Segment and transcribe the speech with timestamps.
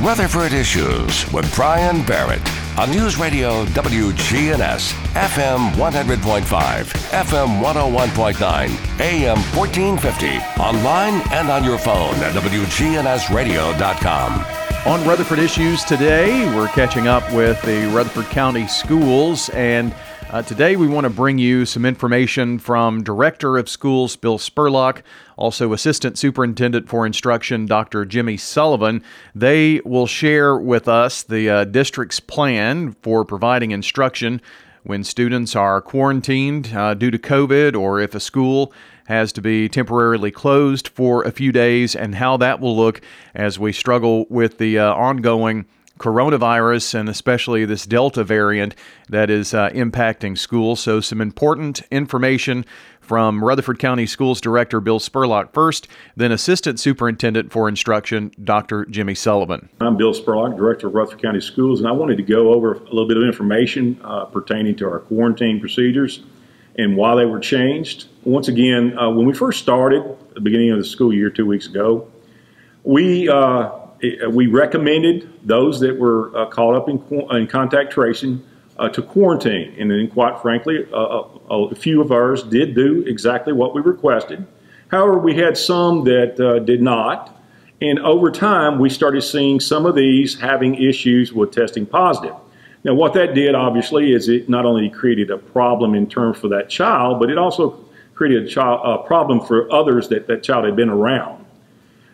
[0.00, 2.40] Rutherford Issues with Brian Barrett
[2.78, 12.14] on News Radio WGNS, FM 100.5, FM 101.9, AM 1450, online and on your phone
[12.16, 14.44] at WGNSradio.com.
[14.86, 19.92] On Rutherford Issues today, we're catching up with the Rutherford County Schools and
[20.30, 25.02] uh, today, we want to bring you some information from Director of Schools Bill Spurlock,
[25.36, 28.04] also Assistant Superintendent for Instruction Dr.
[28.04, 29.02] Jimmy Sullivan.
[29.34, 34.42] They will share with us the uh, district's plan for providing instruction
[34.82, 38.72] when students are quarantined uh, due to COVID or if a school
[39.06, 43.00] has to be temporarily closed for a few days and how that will look
[43.34, 45.64] as we struggle with the uh, ongoing
[45.98, 48.74] coronavirus and especially this Delta variant
[49.08, 50.80] that is uh, impacting schools.
[50.80, 52.64] So, some important information
[53.00, 58.84] from Rutherford County Schools Director Bill Spurlock first, then Assistant Superintendent for Instruction Dr.
[58.84, 59.70] Jimmy Sullivan.
[59.80, 62.84] I'm Bill Spurlock, Director of Rutherford County Schools, and I wanted to go over a
[62.84, 66.22] little bit of information uh, pertaining to our quarantine procedures
[66.76, 68.06] and why they were changed.
[68.24, 71.46] Once again, uh, when we first started at the beginning of the school year two
[71.46, 72.08] weeks ago,
[72.84, 73.70] we uh,
[74.02, 77.02] uh, we recommended those that were uh, caught up in,
[77.36, 78.42] in contact tracing
[78.78, 79.74] uh, to quarantine.
[79.78, 84.46] And then, quite frankly, uh, a few of ours did do exactly what we requested.
[84.88, 87.34] However, we had some that uh, did not.
[87.80, 92.34] And over time, we started seeing some of these having issues with testing positive.
[92.84, 96.48] Now, what that did, obviously, is it not only created a problem in terms for
[96.48, 100.64] that child, but it also created a, child, a problem for others that that child
[100.64, 101.44] had been around.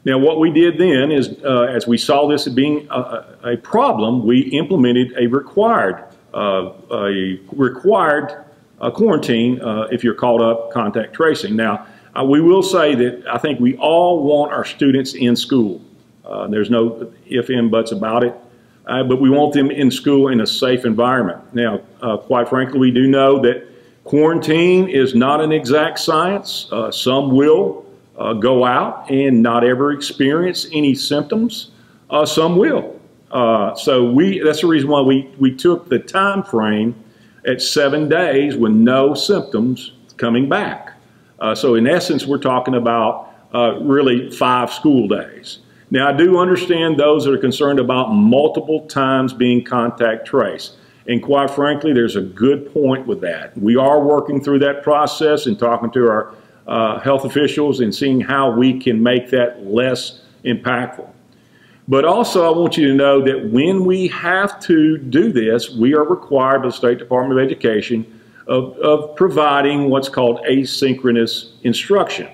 [0.04, 4.26] Now, what we did then is, uh, as we saw this being a, a problem,
[4.26, 8.44] we implemented a required, uh, a required
[8.80, 11.56] uh, quarantine uh, if you're caught up contact tracing.
[11.56, 15.80] Now, uh, we will say that I think we all want our students in school.
[16.24, 18.34] Uh, there's no if, and buts about it.
[18.84, 21.40] but we want them in school in a safe environment.
[21.54, 21.78] Now,
[22.26, 23.66] quite frankly, we do know that
[24.04, 26.70] quarantine is not an exact science.
[26.90, 27.83] some will
[28.18, 31.70] uh, go out and not ever experience any symptoms.
[32.10, 33.00] Uh, some will.
[33.30, 36.94] Uh, so we that's the reason why we, we took the time frame
[37.46, 40.92] at seven days with no symptoms coming back.
[41.40, 45.58] Uh, so in essence, we're talking about uh, really five school days.
[45.90, 50.76] Now I do understand those that are concerned about multiple times being contact traced.
[51.06, 53.56] And quite frankly, there's a good point with that.
[53.58, 56.34] We are working through that process and talking to our
[56.66, 61.08] uh, health officials and seeing how we can make that less impactful.
[61.86, 65.94] But also, I want you to know that when we have to do this, we
[65.94, 72.28] are required by the State Department of Education of, of providing what's called asynchronous instruction.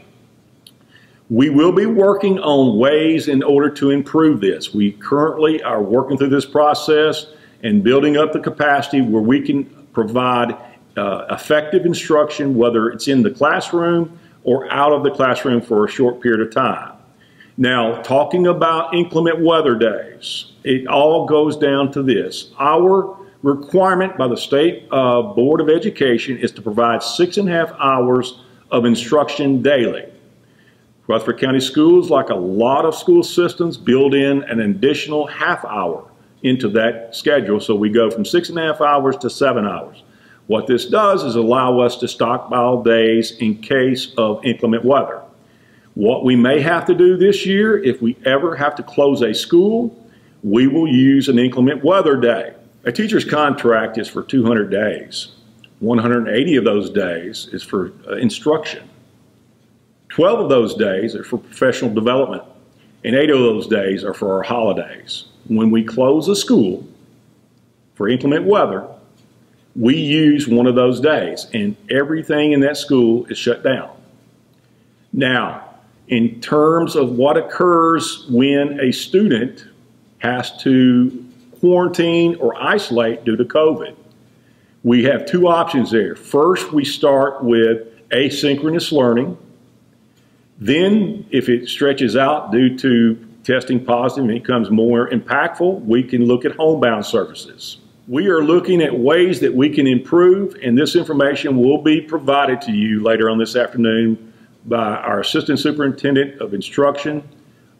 [1.28, 4.74] We will be working on ways in order to improve this.
[4.74, 7.26] We currently are working through this process
[7.62, 10.56] and building up the capacity where we can provide
[10.96, 15.88] uh, effective instruction, whether it's in the classroom or out of the classroom for a
[15.88, 16.92] short period of time.
[17.56, 22.52] Now, talking about inclement weather days, it all goes down to this.
[22.58, 27.52] Our requirement by the State uh, Board of Education is to provide six and a
[27.52, 28.40] half hours
[28.70, 30.06] of instruction daily.
[31.06, 36.08] Rutherford County Schools, like a lot of school systems, build in an additional half hour
[36.42, 37.60] into that schedule.
[37.60, 40.02] So we go from six and a half hours to seven hours.
[40.50, 45.22] What this does is allow us to stockpile days in case of inclement weather.
[45.94, 49.32] What we may have to do this year, if we ever have to close a
[49.32, 49.96] school,
[50.42, 52.52] we will use an inclement weather day.
[52.82, 55.36] A teacher's contract is for 200 days.
[55.78, 58.90] 180 of those days is for uh, instruction.
[60.08, 62.42] 12 of those days are for professional development,
[63.04, 65.26] and eight of those days are for our holidays.
[65.46, 66.84] When we close a school
[67.94, 68.88] for inclement weather,
[69.76, 73.90] we use one of those days, and everything in that school is shut down.
[75.12, 75.64] Now,
[76.08, 79.64] in terms of what occurs when a student
[80.18, 81.24] has to
[81.60, 83.94] quarantine or isolate due to COVID,
[84.82, 86.16] we have two options there.
[86.16, 89.36] First, we start with asynchronous learning.
[90.58, 96.26] Then, if it stretches out due to testing positive and becomes more impactful, we can
[96.26, 97.78] look at homebound services.
[98.10, 102.60] We are looking at ways that we can improve, and this information will be provided
[102.62, 104.32] to you later on this afternoon
[104.66, 107.22] by our Assistant Superintendent of Instruction,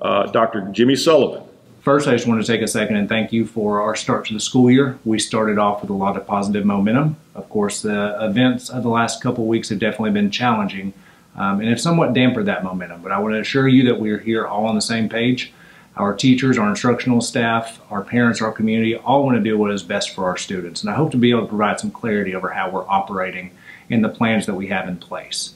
[0.01, 0.69] uh, Dr.
[0.71, 1.43] Jimmy Sullivan.
[1.81, 4.35] First, I just want to take a second and thank you for our start to
[4.35, 5.01] the school year.
[5.05, 7.17] We started off with a lot of positive momentum.
[7.35, 10.93] Of course, the events of the last couple weeks have definitely been challenging
[11.35, 13.03] um, and have somewhat dampened that momentum.
[13.03, 15.53] But I want to assure you that we are here all on the same page
[15.97, 19.83] Our teachers, our instructional staff, our parents, our community all want to do what is
[19.83, 20.83] best for our students.
[20.83, 23.51] And I hope to be able to provide some clarity over how we're operating
[23.89, 25.55] in the plans that we have in place.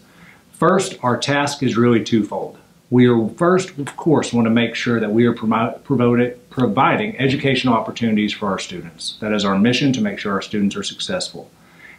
[0.53, 2.59] First, our task is really twofold.
[2.91, 8.33] We are first, of course, want to make sure that we are providing educational opportunities
[8.33, 9.17] for our students.
[9.21, 11.51] That is our mission to make sure our students are successful.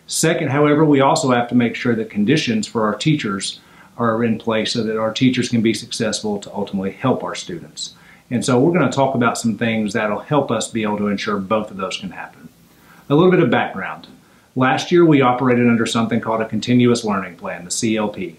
[0.07, 3.59] Second, however, we also have to make sure that conditions for our teachers
[3.97, 7.95] are in place so that our teachers can be successful to ultimately help our students.
[8.31, 11.07] And so we're going to talk about some things that'll help us be able to
[11.07, 12.49] ensure both of those can happen.
[13.09, 14.07] A little bit of background.
[14.55, 18.35] Last year we operated under something called a continuous learning plan, the CLP.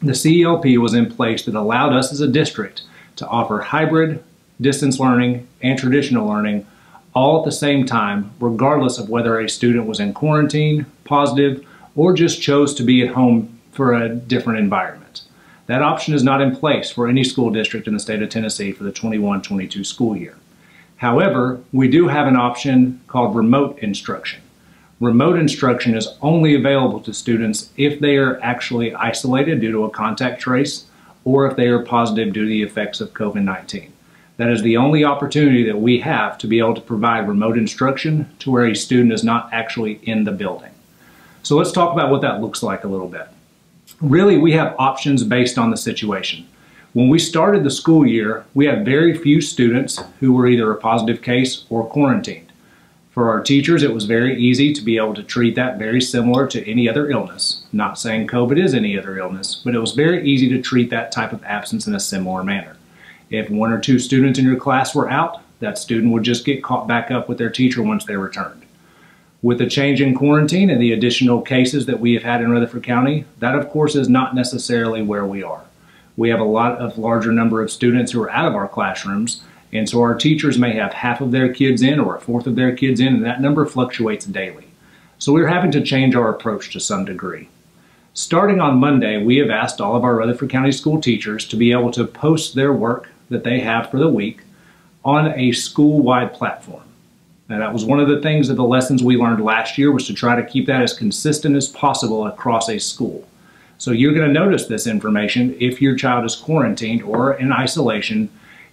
[0.00, 2.82] The CLP was in place that allowed us as a district
[3.16, 4.24] to offer hybrid,
[4.60, 6.66] distance learning, and traditional learning
[7.14, 12.12] all at the same time, regardless of whether a student was in quarantine, positive, or
[12.12, 15.22] just chose to be at home for a different environment.
[15.70, 18.72] That option is not in place for any school district in the state of Tennessee
[18.72, 20.36] for the 21 22 school year.
[20.96, 24.42] However, we do have an option called remote instruction.
[24.98, 29.90] Remote instruction is only available to students if they are actually isolated due to a
[29.90, 30.86] contact trace
[31.24, 33.92] or if they are positive due to the effects of COVID 19.
[34.38, 38.28] That is the only opportunity that we have to be able to provide remote instruction
[38.40, 40.72] to where a student is not actually in the building.
[41.44, 43.28] So let's talk about what that looks like a little bit.
[44.00, 46.46] Really, we have options based on the situation.
[46.94, 50.80] When we started the school year, we had very few students who were either a
[50.80, 52.50] positive case or quarantined.
[53.10, 56.46] For our teachers, it was very easy to be able to treat that very similar
[56.46, 57.64] to any other illness.
[57.74, 61.12] Not saying COVID is any other illness, but it was very easy to treat that
[61.12, 62.78] type of absence in a similar manner.
[63.28, 66.62] If one or two students in your class were out, that student would just get
[66.62, 68.59] caught back up with their teacher once they returned.
[69.42, 72.82] With the change in quarantine and the additional cases that we have had in Rutherford
[72.82, 75.62] County, that of course is not necessarily where we are.
[76.16, 79.42] We have a lot of larger number of students who are out of our classrooms
[79.72, 82.56] and so our teachers may have half of their kids in or a fourth of
[82.56, 84.66] their kids in, and that number fluctuates daily.
[85.18, 87.48] So we're having to change our approach to some degree.
[88.12, 91.70] Starting on Monday, we have asked all of our Rutherford County school teachers to be
[91.70, 94.40] able to post their work that they have for the week
[95.04, 96.82] on a school-wide platform.
[97.50, 100.06] Now that was one of the things that the lessons we learned last year was
[100.06, 103.28] to try to keep that as consistent as possible across a school.
[103.76, 108.30] So you're going to notice this information if your child is quarantined or in isolation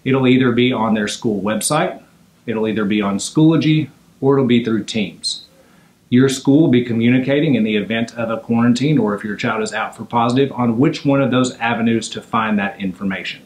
[0.07, 2.01] It'll either be on their school website,
[2.45, 3.89] it'll either be on Schoology,
[4.21, 5.44] or it'll be through Teams.
[6.09, 9.62] Your school will be communicating in the event of a quarantine or if your child
[9.62, 13.41] is out for positive on which one of those avenues to find that information.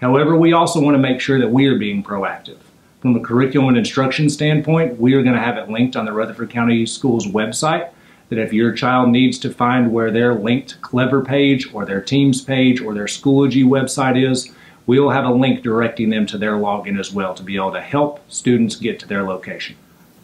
[0.00, 2.56] However, we also want to make sure that we are being proactive.
[3.02, 6.12] From a curriculum and instruction standpoint, we are going to have it linked on the
[6.12, 7.90] Rutherford County Schools website
[8.28, 12.42] that if your child needs to find where their linked Clever page or their Teams
[12.42, 14.52] page or their Schoology website is,
[14.86, 17.72] we will have a link directing them to their login as well to be able
[17.72, 19.74] to help students get to their location.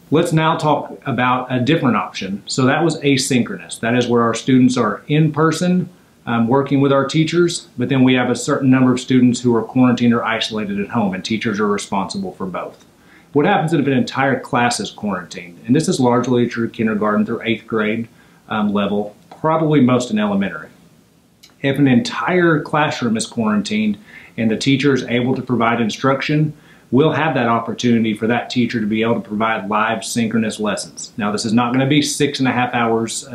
[0.09, 2.43] Let's now talk about a different option.
[2.45, 3.81] So that was asynchronous.
[3.81, 5.89] That is where our students are in person
[6.25, 9.55] um, working with our teachers, but then we have a certain number of students who
[9.55, 12.85] are quarantined or isolated at home, and teachers are responsible for both.
[13.33, 15.59] What happens if an entire class is quarantined?
[15.65, 18.07] And this is largely true kindergarten through eighth grade
[18.47, 20.69] um, level, probably most in elementary.
[21.61, 23.97] If an entire classroom is quarantined
[24.37, 26.53] and the teacher is able to provide instruction,
[26.91, 31.11] we'll have that opportunity for that teacher to be able to provide live synchronous lessons.
[31.17, 33.27] Now, this is not going to be six and a half hours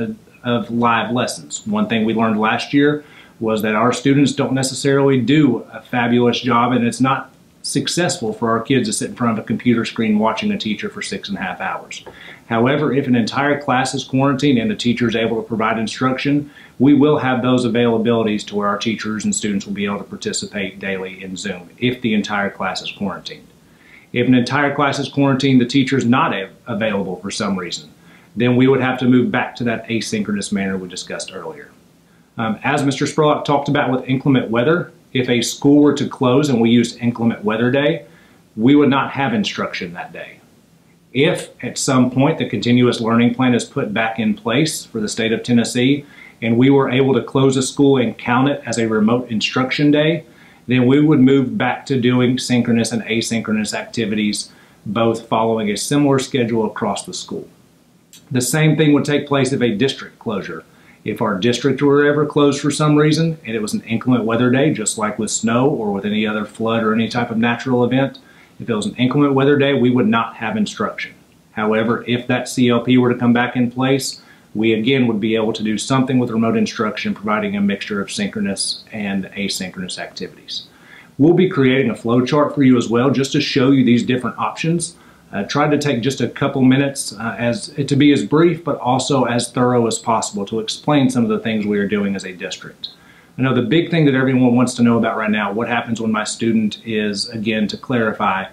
[0.45, 1.67] of live lessons.
[1.67, 3.05] One thing we learned last year
[3.41, 7.31] was that our students don't necessarily do a fabulous job, and it's not
[7.63, 10.91] successful for our kids to sit in front of a computer screen watching a teacher
[10.91, 12.05] for six and a half hours.
[12.47, 16.51] However, if an entire class is quarantined and the teacher is able to provide instruction,
[16.79, 20.05] we will have those availabilities to where our teachers and students will be able to
[20.05, 23.47] participate daily in Zoom if the entire class is quarantined.
[24.13, 26.35] If an entire class is quarantined, the teacher is not
[26.67, 27.91] available for some reason,
[28.37, 31.71] then we would have to move back to that asynchronous manner we discussed earlier.
[32.37, 33.07] Um, as Mr.
[33.07, 36.99] Spurlock talked about with inclement weather, if a school were to close and we used
[36.99, 38.07] inclement weather day,
[38.57, 40.41] we would not have instruction that day.
[41.13, 45.09] If at some point the continuous learning plan is put back in place for the
[45.09, 46.05] state of Tennessee
[46.43, 49.93] and we were able to close a school and count it as a remote instruction
[49.93, 50.25] day,
[50.67, 54.51] then we would move back to doing synchronous and asynchronous activities,
[54.85, 57.49] both following a similar schedule across the school.
[58.31, 60.65] The same thing would take place if a district closure.
[61.05, 64.51] If our district were ever closed for some reason and it was an inclement weather
[64.51, 67.85] day, just like with snow or with any other flood or any type of natural
[67.85, 68.19] event,
[68.59, 71.15] if it was an inclement weather day, we would not have instruction.
[71.53, 74.23] However, if that CLP were to come back in place,
[74.55, 78.11] we again would be able to do something with remote instruction, providing a mixture of
[78.11, 80.67] synchronous and asynchronous activities.
[81.19, 84.05] We'll be creating a flow chart for you as well, just to show you these
[84.05, 84.97] different options.
[85.35, 88.79] Uh, tried to take just a couple minutes uh, as to be as brief but
[88.79, 92.25] also as thorough as possible to explain some of the things we are doing as
[92.25, 92.91] a district.
[93.37, 96.01] I know the big thing that everyone wants to know about right now, what happens
[96.01, 98.45] when my student is, again, to clarify,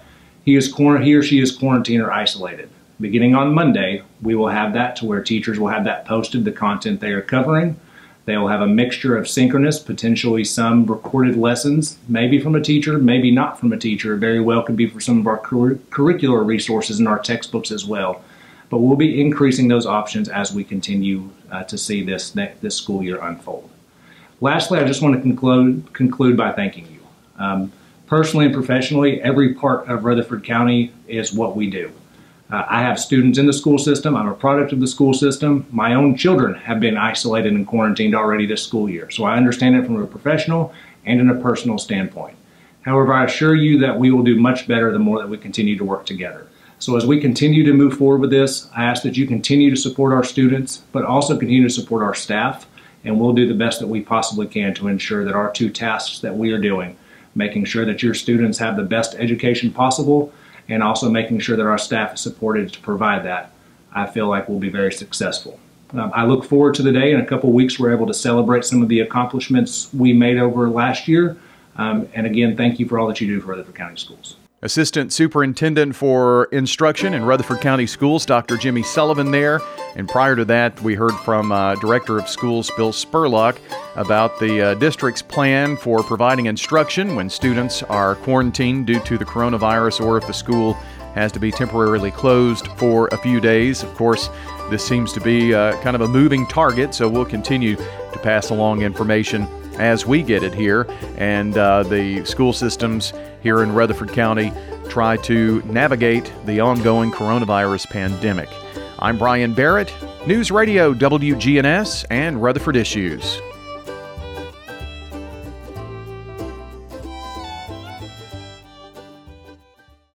[0.44, 2.68] he, is he or she is quarantined or isolated.
[3.00, 6.50] Beginning on Monday, we will have that to where teachers will have that posted, the
[6.50, 7.78] content they are covering.
[8.24, 12.98] They will have a mixture of synchronous, potentially some recorded lessons, maybe from a teacher,
[12.98, 14.16] maybe not from a teacher.
[14.16, 17.84] Very well could be for some of our cur- curricular resources and our textbooks as
[17.84, 18.22] well.
[18.70, 23.02] But we'll be increasing those options as we continue uh, to see this, this school
[23.02, 23.68] year unfold.
[24.40, 27.00] Lastly, I just want to conclude, conclude by thanking you.
[27.38, 27.72] Um,
[28.06, 31.92] personally and professionally, every part of Rutherford County is what we do.
[32.52, 34.14] Uh, I have students in the school system.
[34.14, 35.66] I'm a product of the school system.
[35.70, 39.10] My own children have been isolated and quarantined already this school year.
[39.10, 40.74] So I understand it from a professional
[41.06, 42.36] and in a personal standpoint.
[42.82, 45.78] However, I assure you that we will do much better the more that we continue
[45.78, 46.46] to work together.
[46.78, 49.76] So as we continue to move forward with this, I ask that you continue to
[49.76, 52.66] support our students, but also continue to support our staff,
[53.04, 56.18] and we'll do the best that we possibly can to ensure that our two tasks
[56.18, 56.98] that we are doing,
[57.34, 60.32] making sure that your students have the best education possible
[60.72, 63.52] and also making sure that our staff is supported to provide that,
[63.92, 65.60] I feel like we'll be very successful.
[65.92, 68.64] Um, I look forward to the day in a couple weeks we're able to celebrate
[68.64, 71.36] some of the accomplishments we made over last year.
[71.76, 74.36] Um, and again, thank you for all that you do for Rutherford County Schools.
[74.64, 78.56] Assistant Superintendent for Instruction in Rutherford County Schools, Dr.
[78.56, 79.60] Jimmy Sullivan, there.
[79.96, 83.58] And prior to that, we heard from uh, Director of Schools Bill Spurlock
[83.96, 89.24] about the uh, district's plan for providing instruction when students are quarantined due to the
[89.24, 90.74] coronavirus or if the school
[91.14, 93.82] has to be temporarily closed for a few days.
[93.82, 94.30] Of course,
[94.70, 98.50] this seems to be uh, kind of a moving target, so we'll continue to pass
[98.50, 99.48] along information
[99.80, 100.86] as we get it here.
[101.16, 104.52] And uh, the school systems here in Rutherford County
[104.88, 108.48] try to navigate the ongoing coronavirus pandemic.
[108.98, 109.92] I'm Brian Barrett,
[110.26, 113.40] News Radio WGNS and Rutherford Issues.